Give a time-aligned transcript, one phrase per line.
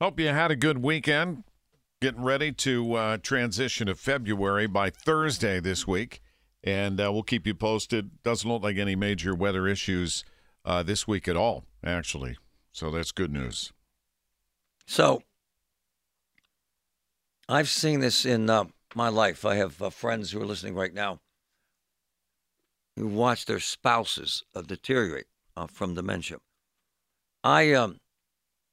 [0.00, 1.44] Hope you had a good weekend.
[2.00, 6.22] Getting ready to uh, transition to February by Thursday this week,
[6.64, 8.22] and uh, we'll keep you posted.
[8.22, 10.24] Doesn't look like any major weather issues
[10.64, 12.38] uh, this week at all, actually.
[12.72, 13.74] So that's good news.
[14.86, 15.20] So,
[17.46, 18.64] I've seen this in uh,
[18.94, 19.44] my life.
[19.44, 21.20] I have uh, friends who are listening right now
[22.96, 25.26] who watch their spouses uh, deteriorate
[25.68, 26.38] from dementia.
[27.44, 27.98] I um,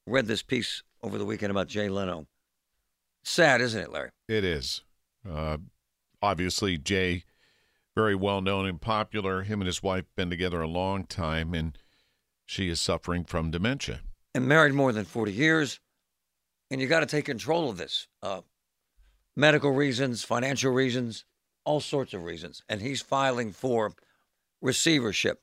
[0.05, 2.27] read this piece over the weekend about Jay Leno.
[3.23, 4.09] Sad, isn't it, Larry?
[4.27, 4.81] It is.
[5.27, 5.57] Uh,
[6.21, 7.23] obviously, Jay,
[7.95, 9.43] very well known and popular.
[9.43, 11.77] Him and his wife been together a long time, and
[12.45, 14.01] she is suffering from dementia.
[14.35, 15.79] And married more than 40 years.
[16.69, 18.07] And you got to take control of this.
[18.21, 18.41] Uh,
[19.33, 21.23] medical reasons, financial reasons,
[21.63, 22.63] all sorts of reasons.
[22.67, 23.93] And he's filing for
[24.61, 25.41] receivership.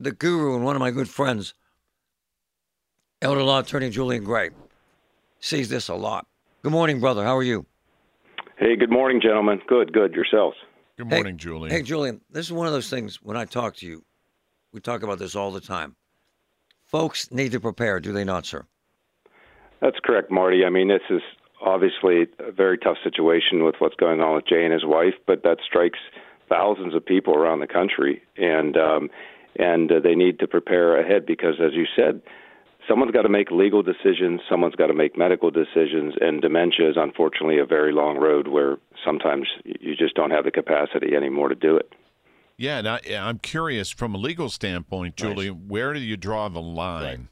[0.00, 1.54] The guru and one of my good friends,
[3.22, 4.50] elder law attorney Julian Gray,
[5.40, 6.26] sees this a lot.
[6.62, 7.24] Good morning, brother.
[7.24, 7.66] How are you?
[8.58, 9.60] Hey, good morning, gentlemen.
[9.66, 10.12] Good, good.
[10.14, 10.56] Yourselves.
[10.98, 11.70] Good Hey- morning, Julian.
[11.74, 14.04] Hey, Julian, this is one of those things when I talk to you,
[14.72, 15.96] we talk about this all the time.
[16.84, 18.66] Folks need to prepare, do they not, sir?
[19.80, 20.64] That's correct, Marty.
[20.64, 21.22] I mean, this is
[21.62, 25.42] obviously a very tough situation with what's going on with Jay and his wife, but
[25.44, 25.98] that strikes
[26.48, 29.08] thousands of people around the country, and um,
[29.56, 32.20] and uh, they need to prepare ahead because, as you said,
[32.88, 36.96] someone's got to make legal decisions, someone's got to make medical decisions, and dementia is
[36.96, 41.54] unfortunately a very long road where sometimes you just don't have the capacity anymore to
[41.54, 41.92] do it.
[42.56, 46.60] yeah, and I, I'm curious from a legal standpoint, Julian, where do you draw the
[46.60, 47.28] line?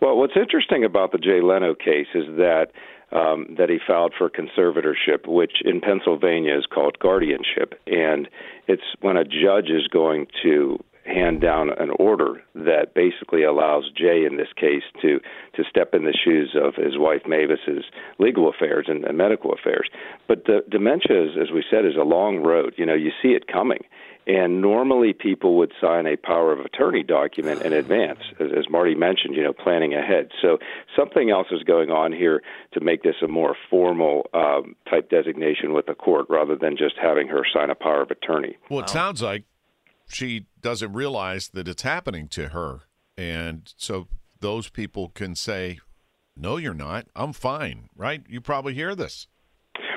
[0.00, 2.68] Well, what's interesting about the Jay Leno case is that
[3.12, 8.28] um, that he filed for conservatorship, which in Pennsylvania is called guardianship, and
[8.68, 14.24] it's when a judge is going to hand down an order that basically allows Jay
[14.24, 15.20] in this case to
[15.54, 17.84] to step in the shoes of his wife Mavis's
[18.18, 19.88] legal affairs and, and medical affairs.
[20.28, 22.74] But the dementia, is, as we said, is a long road.
[22.76, 23.80] You know, you see it coming.
[24.26, 28.94] And normally people would sign a power of attorney document in advance, as, as Marty
[28.94, 30.30] mentioned, you know, planning ahead.
[30.40, 30.58] So
[30.94, 35.72] something else is going on here to make this a more formal um, type designation
[35.72, 38.56] with the court rather than just having her sign a power of attorney.
[38.68, 39.44] Well, it sounds like
[40.10, 42.82] she doesn't realize that it's happening to her.
[43.16, 44.08] And so
[44.40, 45.80] those people can say,
[46.36, 47.06] no, you're not.
[47.14, 48.22] I'm fine, right?
[48.28, 49.26] You probably hear this.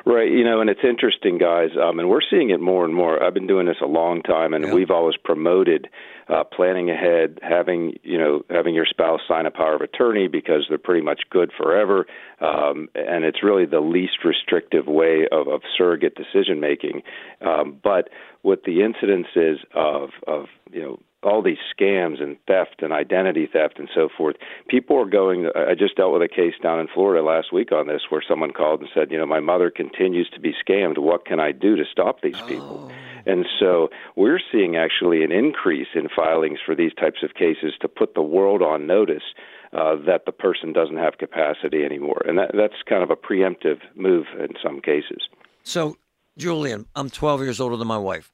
[0.05, 3.23] Right, you know, and it's interesting, guys, um, and we're seeing it more and more.
[3.23, 4.73] I've been doing this a long time, and Yeah.
[4.73, 5.89] we've always promoted
[6.27, 10.65] uh, planning ahead, having you know having your spouse sign a power of attorney because
[10.67, 12.05] they're pretty much good forever,
[12.41, 17.03] um, and it's really the least restrictive way of, of surrogate decision making.
[17.41, 18.09] Um, but
[18.41, 23.79] with the incidences of of you know all these scams and theft and identity theft
[23.79, 24.35] and so forth.
[24.67, 25.49] People are going.
[25.55, 28.51] I just dealt with a case down in Florida last week on this, where someone
[28.51, 30.97] called and said, "You know, my mother continues to be scammed.
[30.97, 32.91] What can I do to stop these people?"
[33.25, 37.87] And so we're seeing actually an increase in filings for these types of cases to
[37.87, 39.23] put the world on notice.
[39.71, 43.79] Uh, that the person doesn't have capacity anymore, and that, that's kind of a preemptive
[43.95, 45.27] move in some cases.
[45.63, 45.97] So,
[46.37, 48.31] Julian, I'm 12 years older than my wife.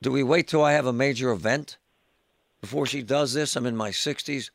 [0.00, 1.76] Do we wait till I have a major event
[2.66, 3.54] before she does this?
[3.54, 4.50] I'm in my 60s.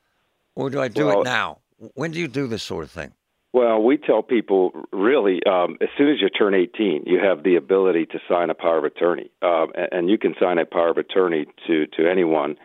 [0.53, 1.59] Or do I do Well- it now?
[1.95, 3.13] When do you do this sort of thing?
[3.53, 7.55] Well, we tell people really um, as soon as you turn 18, you have the
[7.57, 10.89] ability to sign a power of attorney, um, and, and you can sign a power
[10.89, 12.55] of attorney to to anyone,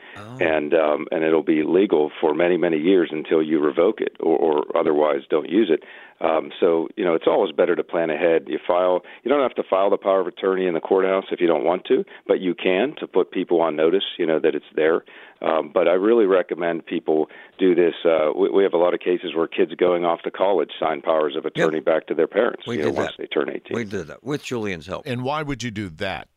[0.41, 4.39] and um, and it'll be legal for many many years until you revoke it or,
[4.39, 5.83] or otherwise don't use it.
[6.21, 8.45] Um, so you know it's always better to plan ahead.
[8.47, 9.03] You file.
[9.23, 11.65] You don't have to file the power of attorney in the courthouse if you don't
[11.65, 14.05] want to, but you can to put people on notice.
[14.19, 15.05] You know that it's there.
[15.43, 17.27] Um, but I really recommend people
[17.59, 17.95] do this.
[18.05, 21.03] Uh, we, we have a lot of cases where kids going off to college sign
[21.03, 22.63] powers of attorney back to their parents.
[22.67, 23.63] We you know, did once they turn 18.
[23.75, 25.07] We did that with Julian's help.
[25.07, 26.29] And why would you do that?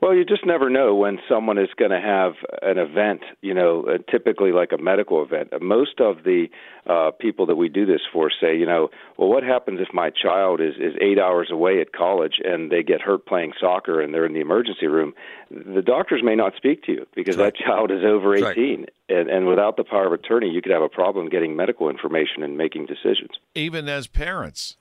[0.00, 3.84] Well, you just never know when someone is going to have an event, you know,
[3.86, 5.52] uh, typically like a medical event.
[5.52, 6.46] Uh, Most of the
[6.88, 8.88] uh, people that we do this for say, you know,
[9.18, 12.82] well, what happens if my child is, is eight hours away at college and they
[12.82, 15.12] get hurt playing soccer and they're in the emergency room?
[15.50, 18.58] The doctors may not speak to you because that child is over That's right.
[18.58, 18.86] 18.
[19.10, 22.42] And, and without the power of attorney, you could have a problem getting medical information
[22.42, 23.32] and making decisions.
[23.54, 24.78] Even as parents.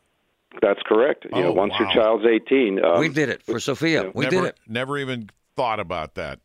[0.62, 1.25] That's correct.
[1.34, 4.04] You know, Oh, once your child's 18, um, we did it for Sophia.
[4.06, 4.57] yeah, we never, did it.
[4.68, 6.40] Never even thought about that.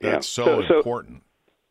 [0.00, 0.12] Yeah.
[0.12, 1.22] That's so, So- so- important.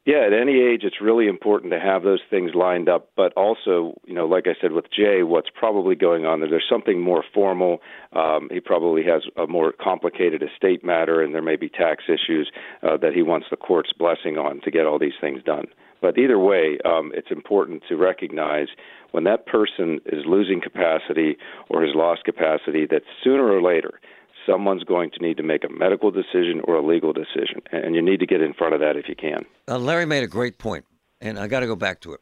[0.03, 3.09] Yeah, at any age, it's really important to have those things lined up.
[3.15, 6.65] But also, you know, like I said with Jay, what's probably going on there, there's
[6.68, 7.83] something more formal.
[8.12, 12.51] Um, he probably has a more complicated estate matter, and there may be tax issues
[12.81, 15.65] uh, that he wants the court's blessing on to get all these things done.
[16.01, 18.68] But either way, um, it's important to recognize
[19.12, 21.38] when that person is losing capacity
[21.69, 24.00] or has lost capacity that sooner or later
[24.45, 28.01] someone's going to need to make a medical decision or a legal decision, and you
[28.01, 29.45] need to get in front of that if you can.
[29.68, 30.86] Uh, Larry made a great point,
[31.19, 32.21] and I got to go back to it.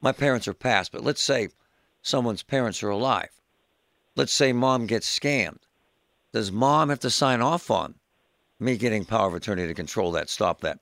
[0.00, 1.48] My parents are passed, but let's say
[2.02, 3.30] someone's parents are alive.
[4.16, 5.60] Let's say mom gets scammed.
[6.32, 7.94] Does mom have to sign off on
[8.58, 10.80] me getting power of attorney to control that, stop that?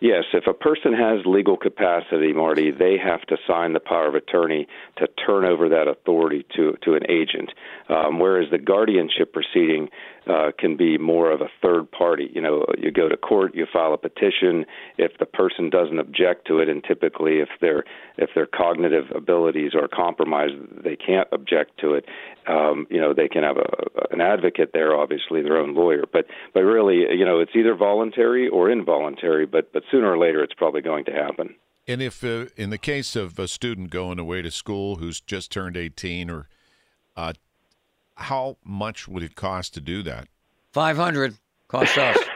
[0.00, 4.14] Yes, if a person has legal capacity, Marty, they have to sign the power of
[4.14, 7.50] attorney to turn over that authority to to an agent.
[7.88, 9.88] Um, whereas the guardianship proceeding
[10.28, 12.30] uh, can be more of a third party.
[12.34, 14.66] You know, you go to court, you file a petition.
[14.96, 17.84] If the person doesn't object to it, and typically if their
[18.16, 20.54] if their cognitive abilities are compromised,
[20.84, 22.04] they can't object to it.
[22.46, 26.04] Um, you know, they can have a, an advocate there, obviously their own lawyer.
[26.12, 29.46] But but really, you know, it's either voluntary or involuntary.
[29.46, 31.54] But but sooner or later, it's probably going to happen.
[31.86, 35.50] And if, uh, in the case of a student going away to school who's just
[35.50, 36.46] turned 18 or
[37.16, 37.32] uh,
[38.18, 40.28] how much would it cost to do that?
[40.72, 41.36] Five hundred
[41.68, 42.18] cost us.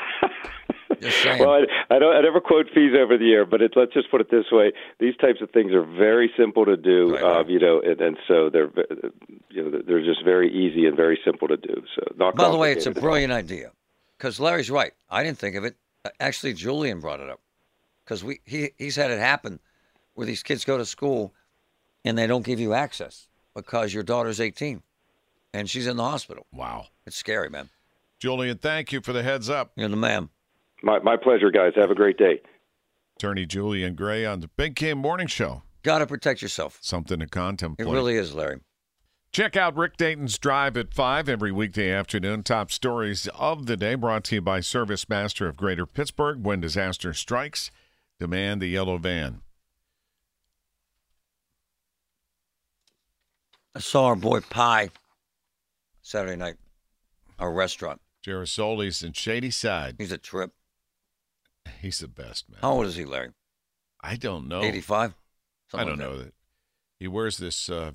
[1.41, 1.63] Well, I,
[1.97, 2.15] I don't.
[2.15, 4.73] I never quote fees over the year, but it, let's just put it this way:
[5.01, 7.49] these types of things are very simple to do, Right, uh, right.
[7.49, 8.71] you know, and, and so they're,
[9.51, 11.83] you know, they're just very easy and very simple to do.
[11.97, 13.03] So, not By the way, it's a complicated at all.
[13.03, 13.73] brilliant idea
[14.17, 14.93] because Larry's right.
[15.11, 15.77] I didn't think of it.
[16.05, 17.41] Uh, Actually, Julian brought it up
[18.05, 19.59] because we he he's had it happen
[20.15, 21.35] where these kids go to school
[22.05, 23.27] and they don't give you access
[23.57, 24.83] because your daughter's 18
[25.53, 26.47] and she's in the hospital.
[26.53, 26.87] Wow.
[27.07, 27.69] It's scary, man.
[28.19, 29.73] Julian, thank you for the heads up.
[29.77, 30.29] You're the man.
[30.83, 31.73] My, my pleasure, guys.
[31.77, 32.41] Have a great day.
[33.17, 35.63] Attorney Julian Gray on the Big K Morning Show.
[35.83, 36.79] Got to protect yourself.
[36.81, 37.87] Something to contemplate.
[37.87, 38.61] It really is, Larry.
[39.33, 42.43] Check out Rick Dayton's Drive at 5 every weekday afternoon.
[42.43, 46.45] Top stories of the day brought to you by Service Master of Greater Pittsburgh.
[46.45, 47.71] When disaster strikes,
[48.21, 49.41] demand the yellow van.
[53.75, 54.91] I saw our boy Pie
[56.03, 56.57] Saturday night,
[57.39, 58.01] a restaurant.
[58.25, 59.97] Girasole's in Shadyside.
[59.99, 60.53] He's a trip.
[61.81, 62.59] He's the best, man.
[62.61, 63.31] How old is he, Larry?
[64.01, 64.63] I don't know.
[64.63, 65.15] 85?
[65.75, 66.35] I don't like know that.
[66.99, 67.93] He wears this uh.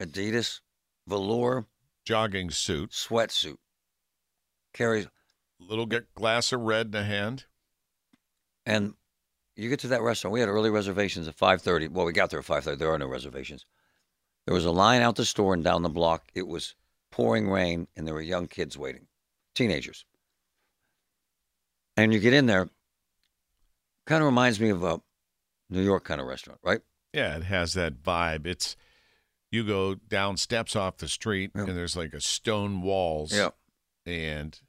[0.00, 0.60] Adidas,
[1.06, 1.66] velour,
[2.04, 3.56] jogging suit, sweatsuit.
[4.72, 5.06] Carries,
[5.58, 7.44] little glass of red in a hand.
[8.64, 8.94] and
[9.56, 10.32] you get to that restaurant.
[10.34, 11.88] We had early reservations at 5:30.
[11.88, 12.78] Well, we got there at 5:30.
[12.78, 13.64] There are no reservations.
[14.44, 16.30] There was a line out the store and down the block.
[16.34, 16.74] It was
[17.16, 19.06] pouring rain, and there were young kids waiting,
[19.54, 20.04] teenagers.
[21.96, 22.68] And you get in there,
[24.04, 25.00] kind of reminds me of a
[25.70, 26.80] New York kind of restaurant, right?
[27.14, 28.46] Yeah, it has that vibe.
[28.46, 28.76] It's
[29.50, 31.62] you go down steps off the street Yeah.
[31.62, 33.32] and there's like a stone walls.
[33.32, 33.48] Yeah.
[34.04, 34.60] And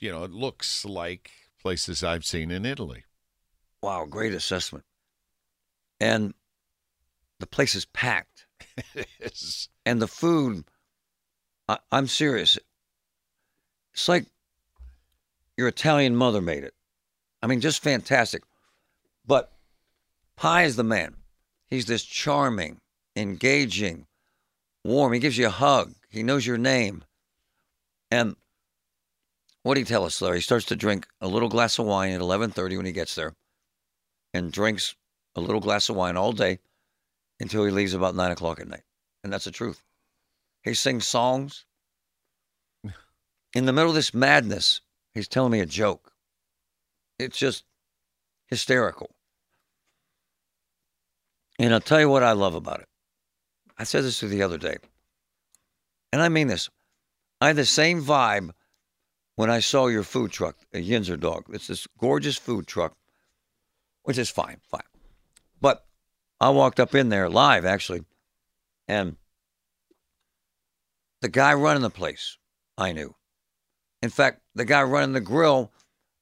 [0.00, 1.30] you know, it looks like
[1.62, 3.04] places I've seen in Italy.
[3.80, 4.84] Wow, great assessment.
[6.00, 6.34] And
[7.38, 8.46] the place is packed.
[9.86, 10.64] And the food
[11.68, 12.58] I, i'm serious.
[13.92, 14.26] It's like
[15.56, 16.74] your italian mother made it.
[17.42, 18.42] I mean just fantastic.
[19.26, 19.52] But
[20.36, 21.16] pie is the man.
[21.66, 22.80] He's this charming
[23.16, 24.06] engaging
[24.84, 25.12] warm.
[25.12, 25.94] He gives you a hug.
[26.08, 27.04] He knows your name.
[28.10, 28.36] And
[29.62, 30.38] what did he tell us larry?
[30.38, 33.34] He starts to drink a little glass of wine at 11.30 when he gets there
[34.32, 34.94] and drinks
[35.34, 36.58] a little glass of wine all day
[37.40, 38.82] until he leaves about 9 o'clock at night.
[39.22, 39.82] And that's the truth.
[40.68, 41.64] He sings songs.
[43.54, 44.82] In the middle of this madness,
[45.14, 46.12] he's telling me a joke.
[47.18, 47.64] It's just
[48.46, 49.10] hysterical.
[51.58, 52.88] And I'll tell you what I love about it.
[53.78, 54.76] I said this to the other day,
[56.12, 56.68] and I mean this.
[57.40, 58.50] I had the same vibe
[59.36, 61.44] when I saw your food truck, a Yinzer dog.
[61.50, 62.94] It's this gorgeous food truck,
[64.02, 64.82] which is fine, fine.
[65.60, 65.86] But
[66.40, 68.04] I walked up in there live, actually,
[68.86, 69.16] and
[71.20, 72.36] the guy running the place,
[72.76, 73.14] I knew.
[74.02, 75.72] In fact, the guy running the grill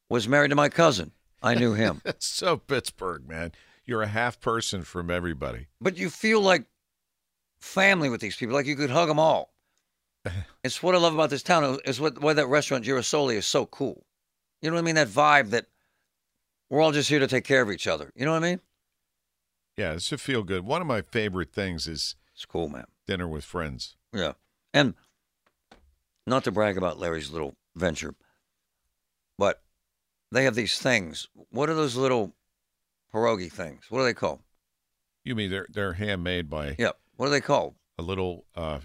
[0.08, 1.12] was married to my cousin.
[1.42, 2.00] I knew him.
[2.18, 3.52] So Pittsburgh, man.
[3.84, 5.68] You're a half person from everybody.
[5.80, 6.64] but you feel like
[7.60, 9.52] family with these people, like you could hug them all.
[10.64, 11.78] It's what I love about this town.
[11.84, 14.04] Is what why that restaurant Girasole is so cool.
[14.60, 14.96] You know what I mean?
[14.96, 15.66] That vibe that
[16.68, 18.10] we're all just here to take care of each other.
[18.16, 18.60] You know what I mean?
[19.76, 20.64] Yeah, it's a feel good.
[20.64, 22.86] One of my favorite things is It's cool, man.
[23.06, 23.94] dinner with friends.
[24.12, 24.32] Yeah.
[24.76, 24.94] And
[26.26, 28.14] not to brag about Larry's little venture,
[29.38, 29.62] but
[30.30, 31.28] they have these things.
[31.50, 32.34] What are those little
[33.12, 33.86] pierogi things?
[33.88, 34.40] What are they called?
[35.24, 36.98] You mean they're they're handmade by Yep.
[37.16, 37.74] What are they called?
[37.98, 38.80] a little uh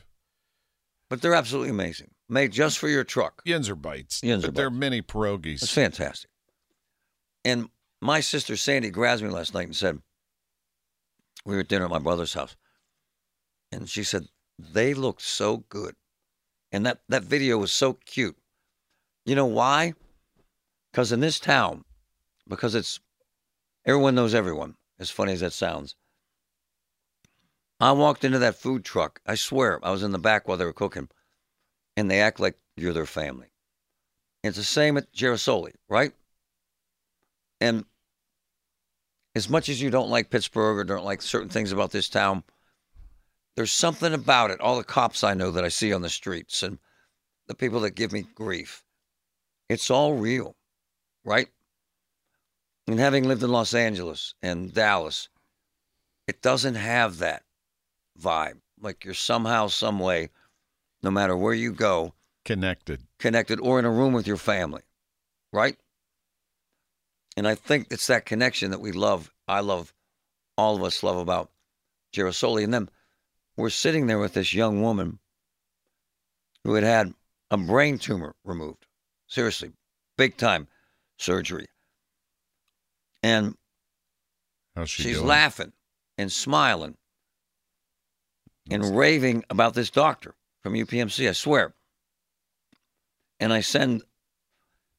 [1.09, 2.11] But they're absolutely amazing.
[2.29, 3.43] Made just for your truck.
[3.45, 4.21] Yinzer bites.
[4.21, 4.79] Yinzer but they're bites.
[4.79, 5.61] mini pierogies.
[5.61, 6.29] It's fantastic.
[7.43, 7.67] And
[7.99, 9.99] my sister Sandy grabs me last night and said,
[11.45, 12.55] we were at dinner at my brother's house,
[13.71, 14.27] and she said
[14.57, 15.95] they looked so good,
[16.71, 18.37] and that that video was so cute.
[19.25, 19.93] You know why?
[20.91, 21.85] Because in this town,
[22.47, 22.99] because it's
[23.85, 24.75] everyone knows everyone.
[24.99, 25.95] As funny as that sounds.
[27.79, 29.19] I walked into that food truck.
[29.25, 31.09] I swear, I was in the back while they were cooking,
[31.97, 33.51] and they act like you're their family.
[34.43, 36.13] It's the same at Girasole, right?
[37.59, 37.85] And
[39.33, 42.43] as much as you don't like Pittsburgh or don't like certain things about this town,
[43.55, 44.61] there's something about it.
[44.61, 46.79] All the cops I know that I see on the streets and
[47.47, 48.83] the people that give me grief,
[49.69, 50.55] it's all real,
[51.25, 51.47] right?
[52.87, 55.29] And having lived in Los Angeles and Dallas,
[56.27, 57.43] it doesn't have that
[58.19, 58.59] vibe.
[58.79, 60.29] Like you're somehow, some way,
[61.03, 63.01] no matter where you go, Connected.
[63.19, 64.81] connected or in a room with your family,
[65.53, 65.77] right?
[67.37, 69.31] And I think it's that connection that we love.
[69.47, 69.93] I love,
[70.57, 71.51] all of us love about
[72.13, 72.63] Girasole.
[72.63, 72.89] And then
[73.61, 75.19] we're sitting there with this young woman
[76.63, 77.13] who had had
[77.51, 78.85] a brain tumor removed.
[79.27, 79.71] Seriously,
[80.17, 80.67] big time
[81.17, 81.67] surgery.
[83.23, 83.55] And
[84.75, 85.27] How's she she's doing?
[85.27, 85.73] laughing
[86.17, 86.97] and smiling
[88.69, 91.73] and raving about this doctor from UPMC, I swear.
[93.39, 94.03] And I send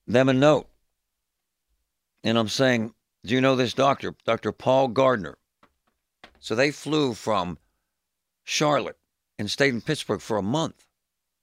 [0.06, 0.68] them a note.
[2.24, 4.14] And I'm saying, Do you know this doctor?
[4.24, 4.52] Dr.
[4.52, 5.38] Paul Gardner.
[6.38, 7.58] So they flew from
[8.44, 8.98] Charlotte
[9.38, 10.86] and stayed in Pittsburgh for a month,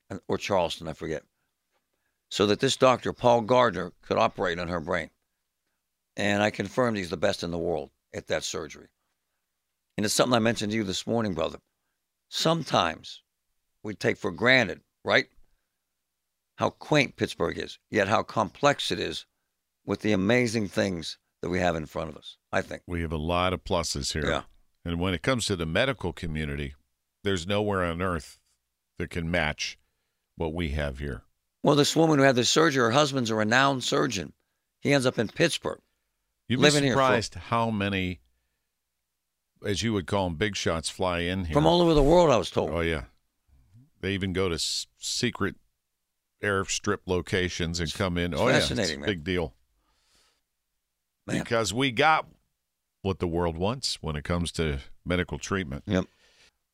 [0.09, 1.23] uh, or Charleston, I forget,
[2.29, 5.09] so that this doctor, Paul Gardner, could operate on her brain.
[6.15, 8.87] And I confirmed he's the best in the world at that surgery.
[9.97, 11.59] And it's something I mentioned to you this morning, brother.
[12.29, 13.21] Sometimes
[13.83, 15.27] we take for granted, right?
[16.55, 19.25] How quaint Pittsburgh is, yet how complex it is
[19.85, 22.83] with the amazing things that we have in front of us, I think.
[22.85, 24.29] We have a lot of pluses here.
[24.29, 24.41] Yeah.
[24.83, 26.75] And when it comes to the medical community,
[27.23, 28.39] there's nowhere on earth
[28.97, 29.77] that can match
[30.35, 31.23] what we have here.
[31.63, 34.33] Well, this woman who had this surgery, her husband's a renowned surgeon.
[34.79, 35.79] He ends up in Pittsburgh.
[36.47, 38.21] You'd be here for- surprised how many,
[39.65, 41.53] as you would call them, big shots fly in here.
[41.53, 42.71] From all over the world, I was told.
[42.71, 43.03] Oh yeah,
[43.99, 45.55] they even go to s- secret
[46.41, 48.31] airstrip locations and come in.
[48.33, 49.07] it's oh yeah, fascinating, man.
[49.09, 49.53] big deal
[51.27, 51.39] Man.
[51.39, 52.25] because we got
[53.01, 55.83] what the world wants when it comes to medical treatment.
[55.85, 56.05] Yep.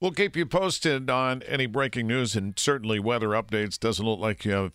[0.05, 3.79] We'll keep you posted on any breaking news and certainly weather updates.
[3.79, 4.73] Doesn't look like you have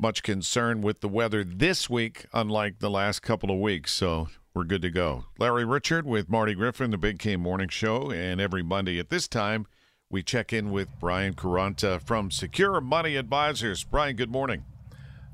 [0.00, 3.92] much concern with the weather this week, unlike the last couple of weeks.
[3.92, 5.26] So we're good to go.
[5.38, 8.10] Larry Richert with Marty Griffin, the Big K Morning Show.
[8.10, 9.66] And every Monday at this time,
[10.08, 13.84] we check in with Brian Quaranta from Secure Money Advisors.
[13.84, 14.64] Brian, good morning.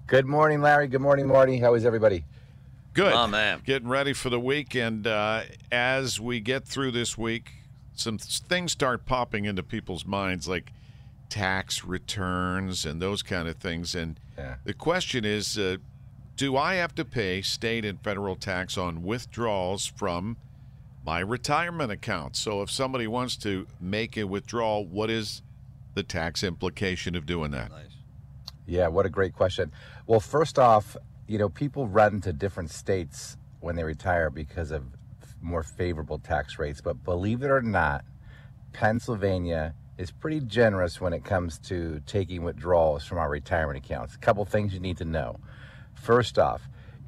[0.08, 0.88] Good morning, Larry.
[0.88, 1.58] Good morning, Marty.
[1.58, 2.24] How is everybody?
[2.92, 3.12] Good.
[3.12, 3.62] Oh, man.
[3.64, 4.74] Getting ready for the week.
[4.74, 7.61] And uh, as we get through this week,
[7.94, 10.72] some th- things start popping into people's minds like
[11.28, 13.94] tax returns and those kind of things.
[13.94, 14.56] And Yeah.
[14.64, 15.76] the question is uh,
[16.36, 20.36] do I have to pay state and federal tax on withdrawals from
[21.04, 22.36] my retirement account?
[22.36, 25.42] So if somebody wants to make a withdrawal, what is
[25.94, 27.70] the tax implication of doing that?
[27.70, 27.86] Nice.
[28.66, 29.72] Yeah, what a great question.
[30.06, 30.96] Well, first off,
[31.26, 34.84] you know, people run to different states when they retire because of
[35.42, 36.80] more favorable tax rates.
[36.80, 38.04] But believe it or not,
[38.72, 44.14] Pennsylvania is pretty generous when it comes to taking withdrawals from our retirement accounts.
[44.14, 45.38] A couple things you need to know.
[45.94, 46.62] First off,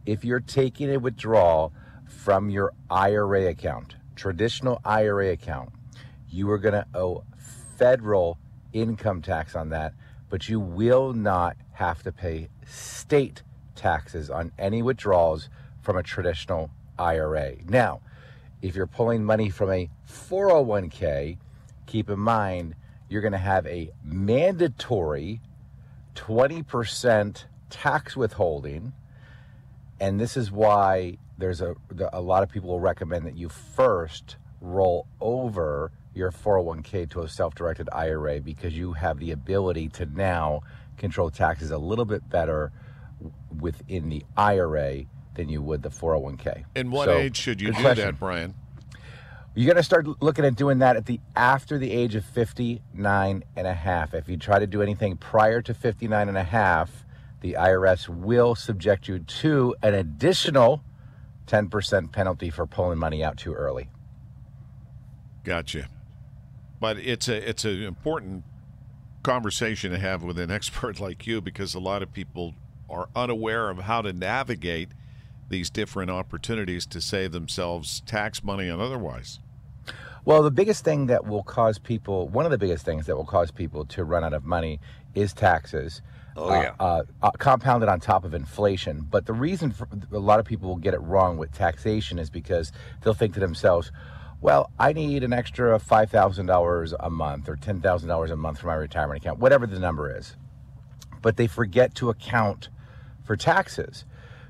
[0.06, 1.72] if you're taking a withdrawal
[2.06, 5.70] from your IRA account, traditional IRA account,
[6.28, 7.24] you are going to owe
[7.78, 8.38] federal
[8.72, 9.94] income tax on that,
[10.28, 13.42] but you will not have to pay state
[13.74, 15.48] taxes on any withdrawals
[15.80, 17.56] from a traditional IRA.
[17.66, 18.00] Now,
[18.64, 21.36] if you're pulling money from a 401k,
[21.84, 22.74] keep in mind
[23.10, 25.42] you're going to have a mandatory
[26.14, 28.94] 20% tax withholding.
[30.00, 31.76] And this is why there's a,
[32.10, 37.28] a lot of people will recommend that you first roll over your 401k to a
[37.28, 40.62] self directed IRA because you have the ability to now
[40.96, 42.72] control taxes a little bit better
[43.60, 46.64] within the IRA than you would the 401k.
[46.74, 48.06] In what So, age should you do question.
[48.06, 48.54] that, Brian?
[49.54, 53.44] You're going to start looking at doing that at the after the age of 59
[53.56, 54.12] and a half.
[54.14, 57.04] If you try to do anything prior to 59 and a half,
[57.40, 60.82] the IRS will subject you to an additional
[61.46, 63.88] 10% penalty for pulling money out too early.
[65.44, 65.88] Gotcha.
[66.80, 68.44] But it's a it's an important
[69.22, 72.54] conversation to have with an expert like you because a lot of people
[72.90, 74.88] are unaware of how to navigate
[75.48, 79.40] these different opportunities to save themselves tax money and otherwise.
[80.24, 83.26] Well, the biggest thing that will cause people, one of the biggest things that will
[83.26, 84.80] cause people to run out of money
[85.14, 86.00] is taxes.
[86.36, 86.74] Oh, uh, yeah.
[86.80, 89.06] Uh, uh, compounded on top of inflation.
[89.08, 92.30] But the reason for, a lot of people will get it wrong with taxation is
[92.30, 92.72] because
[93.02, 93.92] they'll think to themselves,
[94.40, 99.22] well, I need an extra $5,000 a month or $10,000 a month for my retirement
[99.22, 100.36] account, whatever the number is.
[101.22, 102.68] But they forget to account
[103.24, 104.04] for taxes.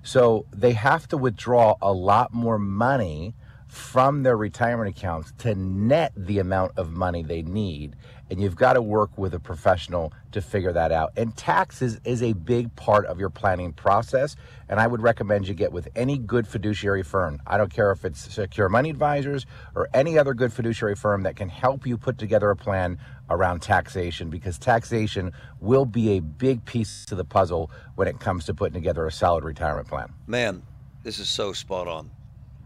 [0.05, 3.35] So they have to withdraw a lot more money
[3.75, 7.97] from their retirement accounts to net the amount of money they need.
[8.31, 11.13] And you've got to work with a professional to figure that out.
[11.17, 14.37] And taxes is a big part of your planning process.
[14.69, 17.43] And I would recommend you get with any good fiduciary firm.
[17.47, 21.35] I don't care if it's Secure Money Advisors or any other good fiduciary firm that
[21.35, 26.65] can help you put together a plan around taxation because taxation will be a big
[26.65, 30.13] piece of the puzzle when it comes to putting together a solid retirement plan.
[30.29, 30.63] Man,
[31.03, 32.11] this is so spot on.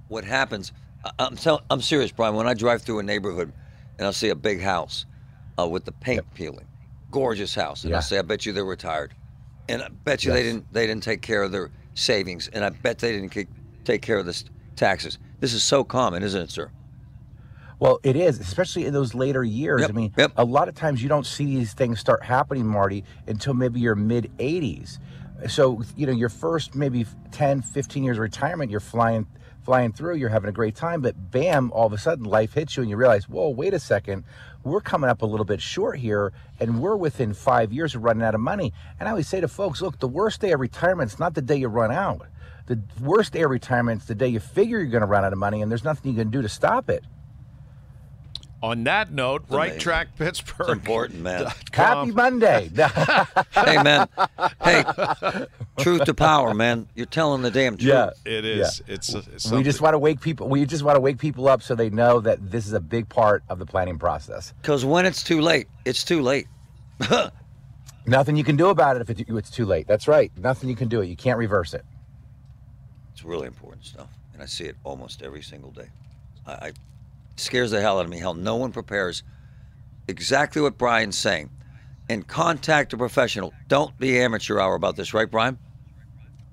[0.09, 0.73] What happens?
[1.05, 2.35] I- I'm tell, I'm serious, Brian.
[2.35, 3.53] When I drive through a neighborhood
[3.99, 5.07] and I'll see a big house
[5.59, 6.67] uh, with the paint peeling,
[7.11, 7.97] gorgeous house, and Yeah.
[7.97, 9.15] I'll say, "I bet you they're retired,"
[9.69, 12.71] and I bet you they didn't they didn't take care of their savings, and I
[12.71, 13.49] bet they didn't ke-
[13.85, 14.43] take care of the
[14.77, 15.19] taxes.
[15.41, 16.71] This is so common, isn't it, sir?
[17.81, 19.83] Well, it is, especially in those later years.
[19.83, 20.33] Yep, I mean, yep.
[20.37, 23.95] a lot of times you don't see these things start happening, Marty, until maybe your
[23.95, 24.99] mid 80s.
[25.49, 29.27] So, you know, your first maybe 10, 15 years of retirement, you're flying
[29.69, 32.75] flying through, you're having a great time, but bam, all of a sudden life hits
[32.75, 34.25] you and you realize, whoa, wait a second,
[34.65, 38.23] we're coming up a little bit short here and we're within five years of running
[38.23, 38.73] out of money.
[38.99, 41.43] And I always say to folks, look, the worst day of retirement is not the
[41.43, 42.29] day you run out.
[42.65, 45.35] The worst day of retirement is the day you figure you're going to run out
[45.35, 47.05] of money and there's nothing you can do to stop it.
[48.61, 49.81] On that note, right amazing.
[49.81, 50.69] track Pittsburgh.
[50.69, 51.47] It's important, man.
[51.73, 52.69] Happy Monday.
[53.53, 54.09] hey, man.
[54.61, 54.85] Hey,
[55.79, 56.89] truth to power, man.
[56.97, 57.89] You're telling the damn truth.
[57.89, 58.11] Yeah.
[58.25, 58.83] It is.
[58.89, 60.49] It's, it's we just want to wake people.
[60.49, 63.09] We just want to wake people up so they know that this is a big
[63.09, 64.53] part of the planning process.
[64.61, 66.49] Because when it's too late, it's too late.
[68.07, 69.87] Nothing you can do about it if it, it's too late.
[69.87, 70.33] That's right.
[70.37, 71.07] Nothing you can do it.
[71.07, 71.85] You can't reverse it.
[73.13, 75.91] It's really important stuff, and I see it almost every single day.
[76.45, 76.75] I, I it
[77.41, 79.23] scares the hell out of me Hell, no one prepares
[80.07, 81.51] exactly what Brian's saying.
[82.11, 83.53] And contact a professional.
[83.69, 85.59] Don't be amateur hour about this, right, Brian?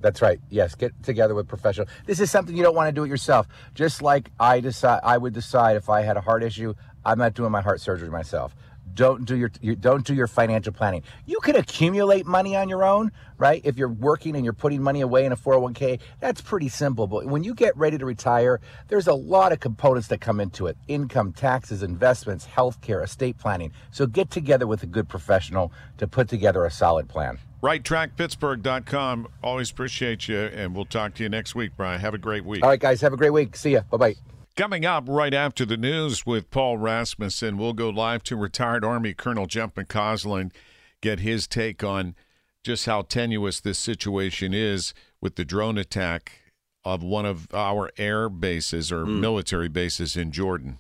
[0.02, 0.40] That's right.
[0.50, 1.88] Yes, get together with professional.
[2.06, 3.48] This is something you don't want to do it yourself.
[3.74, 6.74] Just like I decide, I would decide if I had a heart issue,
[7.06, 8.56] I'm not doing my heart surgery myself.
[8.96, 11.04] Don't do your, your don't do your financial planning.
[11.26, 13.62] You can accumulate money on your own, right?
[13.64, 17.06] If you're working and you're putting money away in a 401k, that's pretty simple.
[17.06, 20.68] But when you get ready to retire, there's a lot of components that come into
[20.68, 23.72] it: income, taxes, investments, healthcare, estate planning.
[23.92, 27.38] So get together with a good professional to put together a solid plan.
[27.62, 29.28] RightTrackPittsburgh.com.
[29.44, 32.00] Always appreciate you, and we'll talk to you next week, Brian.
[32.00, 32.64] Have a great week.
[32.64, 33.56] All right, guys, have a great week.
[33.56, 33.82] See ya.
[33.90, 34.35] Bye bye.
[34.56, 39.14] Coming up right after the news with Paul Rasmussen, we'll go live to retired Army
[39.14, 40.54] Colonel Jeff McCausland,
[41.02, 42.16] get his take on
[42.64, 46.40] just how tenuous this situation is with the drone attack
[46.86, 50.78] of one of our air bases or military bases in Jordan.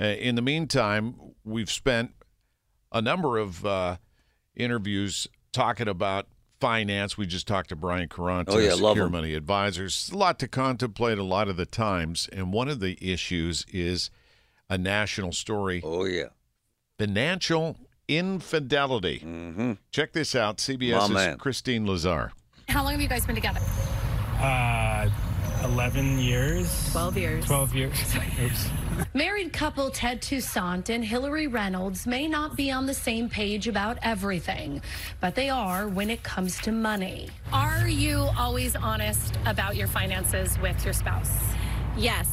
[0.00, 2.12] Uh, in the meantime, we've spent
[2.90, 3.96] a number of uh,
[4.56, 6.28] interviews talking about
[6.60, 7.16] finance.
[7.16, 9.12] We just talked to Brian Carrantes, Oh, yeah, love Secure him.
[9.12, 10.10] Money Advisors.
[10.12, 12.28] A lot to contemplate a lot of the times.
[12.32, 14.10] And one of the issues is
[14.68, 16.26] a national story Oh, yeah.
[16.98, 17.76] financial
[18.08, 19.20] infidelity.
[19.20, 19.72] Mm-hmm.
[19.90, 21.34] Check this out CBS's My.
[21.34, 22.32] Christine Lazar.
[22.68, 23.60] How long have you guys been together?
[24.38, 25.08] Uh,
[25.64, 26.90] 11 years.
[26.92, 27.44] 12 years.
[27.46, 28.16] 12 years.
[28.42, 28.68] Oops.
[29.14, 33.98] Married couple Ted Toussaint and Hillary Reynolds may not be on the same page about
[34.02, 34.82] everything,
[35.20, 37.28] but they are when it comes to money.
[37.52, 41.32] Are you always honest about your finances with your spouse?
[41.96, 42.30] Yes,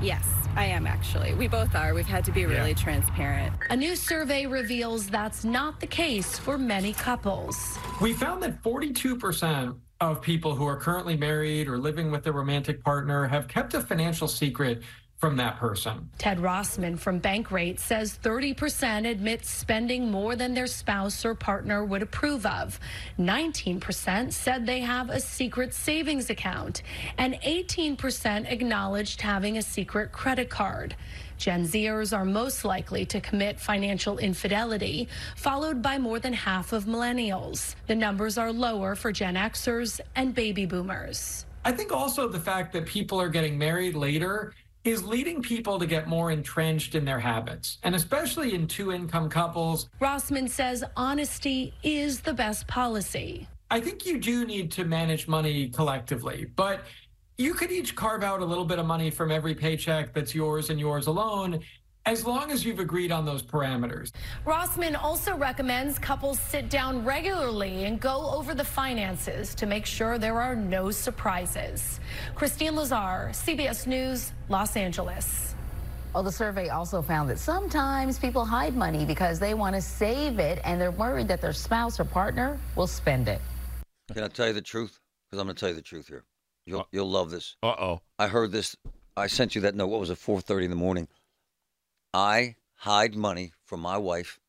[0.00, 0.24] yes,
[0.56, 1.34] I am actually.
[1.34, 1.94] We both are.
[1.94, 2.76] We've had to be really Yeah.
[2.76, 3.52] transparent.
[3.70, 7.78] A new survey reveals that's not the case for many couples.
[8.00, 12.84] We found that 42% of people who are currently married or living with a romantic
[12.84, 14.82] partner have kept a financial secret
[15.18, 16.08] from that person.
[16.16, 22.02] Ted Rossman from Bankrate says 30% admit spending more than their spouse or partner would
[22.02, 22.78] approve of.
[23.18, 26.82] 19% said they have a secret savings account,
[27.18, 30.94] and 18% acknowledged having a secret credit card.
[31.36, 36.84] Gen Zers are most likely to commit financial infidelity, followed by more than half of
[36.84, 37.74] millennials.
[37.88, 41.44] The numbers are lower for Gen Xers and baby boomers.
[41.64, 44.52] I think also the fact that people are getting married later
[44.90, 49.28] is leading people to get more entrenched in their habits, and especially in two income
[49.28, 49.88] couples.
[50.00, 53.48] Rossman says honesty is the best policy.
[53.70, 56.80] I think you do need to manage money collectively, but
[57.36, 60.70] you could each carve out a little bit of money from every paycheck that's yours
[60.70, 61.60] and yours alone
[62.08, 64.12] as long as you've agreed on those parameters.
[64.46, 70.16] Rossman also recommends couples sit down regularly and go over the finances to make sure
[70.16, 72.00] there are no surprises.
[72.34, 75.54] Christine Lazar, CBS News, Los Angeles.
[76.14, 80.38] Well, the survey also found that sometimes people hide money because they want to save
[80.38, 83.42] it and they're worried that their spouse or partner will spend it.
[84.14, 84.98] Can I tell you the truth?
[85.28, 86.24] Because I'm going to tell you the truth here.
[86.64, 87.56] You'll, you'll love this.
[87.62, 88.00] Uh oh.
[88.18, 88.74] I heard this.
[89.14, 89.88] I sent you that note.
[89.88, 90.18] What was it?
[90.18, 91.08] 4:30 in the morning.
[92.18, 94.40] I hide money from my wife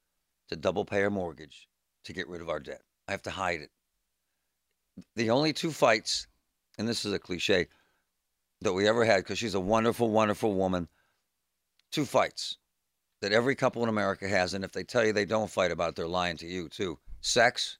[0.47, 1.67] to double pay her mortgage
[2.03, 2.82] to get rid of our debt.
[3.08, 3.69] I have to hide it.
[5.15, 6.25] The only two fights,
[6.79, 7.67] and this is a cliche,
[8.62, 10.88] that we ever had, because she's a wonderful, wonderful woman.
[11.91, 12.58] Two fights
[13.21, 15.89] that every couple in America has, and if they tell you they don't fight about
[15.89, 16.97] it, they're lying to you too.
[17.21, 17.77] Sex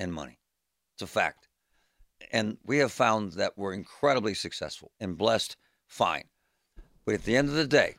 [0.00, 0.40] and money.
[0.96, 1.46] It's a fact.
[2.32, 6.24] And we have found that we're incredibly successful and blessed, fine.
[7.04, 7.94] But at the end of the day,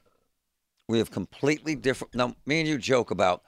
[0.91, 2.13] we have completely different.
[2.13, 3.43] Now, me and you joke about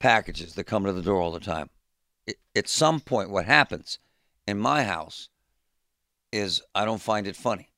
[0.00, 1.68] packages that come to the door all the time.
[2.26, 3.98] It, at some point, what happens
[4.46, 5.28] in my house
[6.32, 7.68] is I don't find it funny.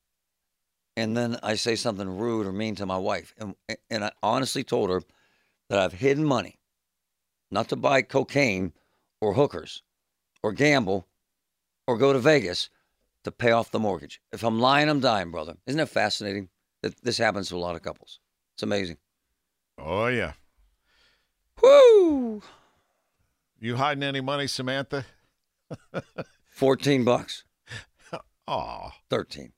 [0.95, 3.33] And then I say something rude or mean to my wife.
[3.37, 3.55] And,
[3.89, 5.01] and I honestly told her
[5.69, 6.57] that I've hidden money,
[7.51, 8.71] not to buy cocaine
[9.19, 9.83] or hookers
[10.41, 11.05] or gamble
[11.85, 12.69] or go to Vegas
[13.25, 14.21] to pay off the mortgage.
[14.31, 15.57] If I'm lying, I'm dying, brother.
[15.67, 16.47] Isn't it fascinating
[16.81, 18.20] that this happens to a lot of couples?
[18.61, 18.97] It's amazing.
[19.79, 20.33] Oh yeah.
[21.63, 22.43] Woo!
[23.59, 25.03] You hiding any money, Samantha?
[26.51, 27.43] 14 bucks.
[28.47, 28.91] Aw.
[29.09, 29.51] 13.